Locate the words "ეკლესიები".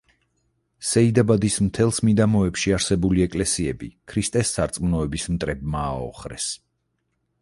3.27-3.91